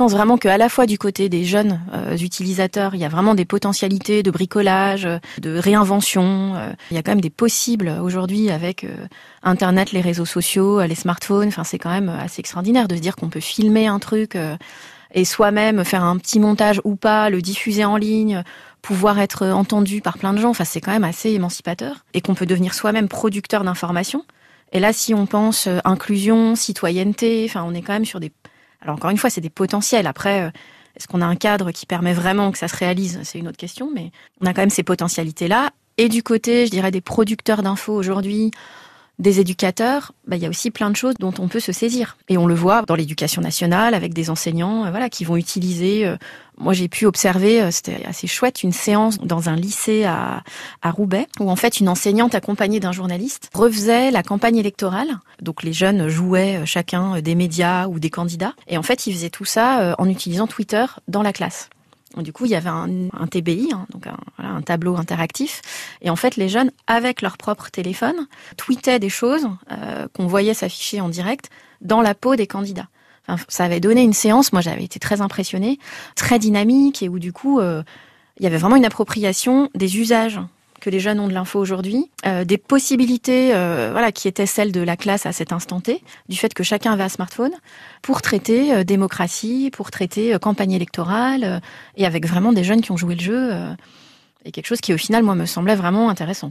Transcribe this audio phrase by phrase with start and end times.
[0.00, 3.34] pense vraiment qu'à la fois du côté des jeunes euh, utilisateurs, il y a vraiment
[3.34, 6.54] des potentialités de bricolage, de réinvention.
[6.56, 8.96] Euh, il y a quand même des possibles aujourd'hui avec euh,
[9.42, 11.48] Internet, les réseaux sociaux, les smartphones.
[11.48, 14.38] Enfin, c'est quand même assez extraordinaire de se dire qu'on peut filmer un truc
[15.12, 18.42] et soi-même faire un petit montage ou pas, le diffuser en ligne,
[18.80, 20.48] pouvoir être entendu par plein de gens.
[20.48, 24.24] Enfin, c'est quand même assez émancipateur et qu'on peut devenir soi-même producteur d'informations.
[24.72, 28.32] Et là, si on pense inclusion, citoyenneté, enfin, on est quand même sur des
[28.80, 30.06] alors encore une fois, c'est des potentiels.
[30.06, 30.50] Après, euh,
[30.96, 33.20] est-ce qu'on a un cadre qui permet vraiment que ça se réalise?
[33.24, 35.70] C'est une autre question, mais on a quand même ces potentialités-là.
[35.98, 38.50] Et du côté, je dirais, des producteurs d'infos aujourd'hui,
[39.20, 42.16] des éducateurs, bah, il y a aussi plein de choses dont on peut se saisir.
[42.28, 46.06] Et on le voit dans l'éducation nationale avec des enseignants euh, voilà, qui vont utiliser...
[46.06, 46.16] Euh,
[46.58, 50.42] moi, j'ai pu observer, euh, c'était assez chouette, une séance dans un lycée à,
[50.82, 55.08] à Roubaix, où en fait une enseignante accompagnée d'un journaliste refaisait la campagne électorale.
[55.40, 58.54] Donc les jeunes jouaient chacun des médias ou des candidats.
[58.68, 61.70] Et en fait, ils faisaient tout ça en utilisant Twitter dans la classe.
[62.16, 62.88] Du coup, il y avait un,
[63.30, 64.06] TBI, hein, donc
[64.38, 65.62] un, tableau interactif.
[66.02, 70.54] Et en fait, les jeunes, avec leur propre téléphone, tweetaient des choses euh, qu'on voyait
[70.54, 72.88] s'afficher en direct dans la peau des candidats.
[73.46, 75.78] ça avait donné une séance, moi j'avais été très impressionnée,
[76.16, 77.84] très dynamique, et où du coup, euh,
[78.38, 80.40] il y avait vraiment une appropriation des usages
[80.80, 84.72] que les jeunes ont de l'info aujourd'hui, euh, des possibilités euh, voilà, qui étaient celles
[84.72, 87.52] de la classe à cet instant T, du fait que chacun avait un smartphone,
[88.02, 91.60] pour traiter euh, démocratie, pour traiter campagne électorale,
[91.96, 93.52] et avec vraiment des jeunes qui ont joué le jeu,
[94.44, 96.50] et quelque chose qui au final, moi, me semblait vraiment intéressant.